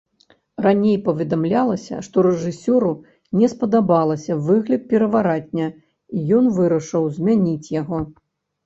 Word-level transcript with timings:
Раней 0.65 0.95
паведамлялася, 1.07 1.99
што 2.07 2.17
рэжысёру 2.27 2.91
не 3.43 3.47
спадабалася 3.53 4.41
выгляд 4.49 4.81
пярэваратня 4.95 5.67
і 6.15 6.27
ён 6.41 6.45
вырашыў 6.59 7.03
змяніць 7.21 7.67
яго. 7.83 7.99